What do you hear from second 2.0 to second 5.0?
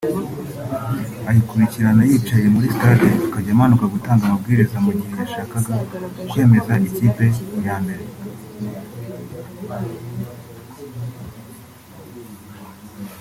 yicaye muri stade akajya amanuka gutanga ambwiriza mu